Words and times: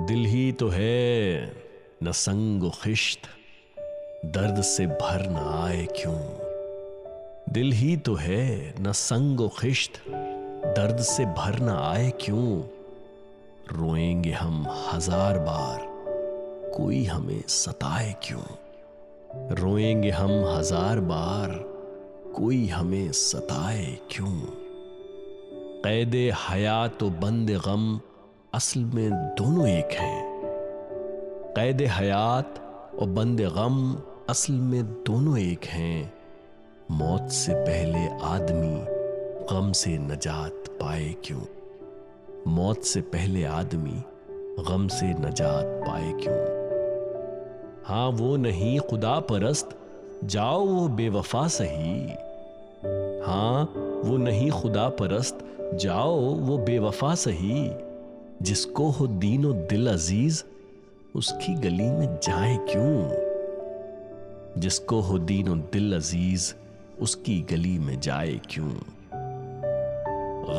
दिल 0.00 0.24
ही 0.24 0.52
तो 0.52 0.68
है, 0.68 1.52
न 2.02 2.12
संग 2.12 2.70
खिश्त 2.70 3.18
दर्द 4.24 4.62
से 4.62 4.86
भर 4.86 5.30
न 5.30 5.36
आए 5.36 5.86
क्यों? 5.86 6.18
दिल 7.52 7.72
ही 7.72 7.96
तो 7.96 8.14
है, 8.14 8.74
न 8.80 8.92
संग 8.92 9.48
खिश्त 9.48 9.92
दर्द 10.76 10.98
से 10.98 11.24
भर 11.24 11.60
न 11.60 11.68
आए 11.68 12.10
क्यों? 12.10 12.60
रोएँगे 13.76 14.30
हम 14.30 14.66
हज़ार 14.92 15.38
बार, 15.38 15.80
कोई 16.76 17.04
हमें 17.04 17.42
सताए 17.48 18.14
क्यों? 18.22 18.42
रोएँगे 19.54 20.10
हम 20.10 20.30
हज़ार 20.30 21.00
बार, 21.00 21.50
कोई 22.36 22.66
हमें 22.66 23.12
सताए 23.12 23.98
क्यों? 24.10 24.40
कैद 25.84 26.14
हयात 26.48 27.02
बंद 27.02 27.50
गम 27.50 28.00
असल 28.54 28.80
में 28.80 29.10
दोनों 29.12 29.68
एक 29.68 29.88
हैं। 29.92 30.42
कैद 31.56 31.82
हयात 31.82 32.54
और 33.00 33.06
बंद 33.06 33.40
गम 33.40 34.02
असल 34.28 34.52
में 34.52 34.84
दोनों 34.84 35.38
एक 35.38 35.64
हैं। 35.64 36.14
मौत 36.90 37.28
से 37.30 37.54
पहले 37.54 38.08
आदमी 38.22 38.84
गम 39.52 39.72
से 39.72 39.98
नजात 39.98 40.64
पाए 40.68 41.14
क्यों? 41.24 41.40
मौत 42.48 42.84
से 42.84 43.00
पहले 43.00 43.44
आदमी 43.44 44.02
गम 44.68 44.88
से 44.88 45.06
नजात 45.06 45.64
पाए 45.64 46.12
क्यों? 46.12 46.38
हाँ, 47.84 48.08
वो 48.08 48.36
नहीं, 48.36 48.80
खुदा 48.80 49.20
परस्त, 49.20 49.78
जाओ 50.24 50.66
वो 50.66 50.88
बेवफा 50.88 51.48
सही। 51.48 52.08
हाँ, 53.26 53.64
वो 54.04 54.16
नहीं, 54.16 54.50
खुदा 54.50 54.88
परस्त, 54.88 55.38
जाओ 55.74 56.16
वो 56.20 56.58
बेवफा 56.58 57.14
सही। 57.14 57.89
जिसको 58.42 58.90
हो 58.90 59.06
दीनो 59.06 59.52
दिल 59.52 59.92
अज़ीज़, 59.92 60.44
उसकी 61.14 61.54
गली 61.54 61.90
में 61.90 62.16
जाए 62.16 62.56
क्यों? 62.56 63.08
जिसको 64.60 65.00
हो 65.00 65.18
दीनो 65.18 65.54
दिल 65.54 65.96
अज़ीज़, 65.96 66.54
उसकी 67.00 67.40
गली 67.40 67.78
में 67.78 68.00
जाए 68.00 68.40
क्यों? 68.50 68.70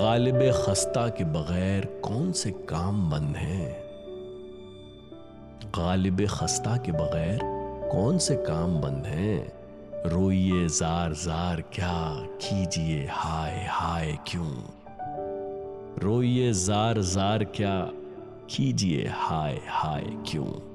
गालिब 0.02 0.52
खस्ता 0.52 1.10
के 1.10 1.24
बगैर 1.24 1.86
कौन 1.86 2.32
से 2.32 2.52
काम 2.52 3.10
बंद 3.10 3.36
हैं? 3.36 3.84
गालिब 5.66 6.28
खस्ता 6.30 6.78
के 6.78 6.92
बगैर 6.92 7.40
कौन 7.92 8.18
से 8.18 8.36
काम 8.36 8.82
बंद 8.82 9.04
हैं? 9.06 9.54
रोइए 10.10 10.68
जार 10.68 11.14
जार, 11.14 11.62
क्या 11.62 12.18
कीजिए 12.22 13.08
हाय 13.12 13.68
हाय 13.70 14.18
क्यों? 14.28 14.81
रोइए 16.00 16.54
जार 16.54 17.02
जार 17.02 17.44
क्या 17.44 17.92
कीजिए 18.50 19.08
हाय 19.08 19.62
हाय 19.70 20.04
क्यों? 20.28 20.71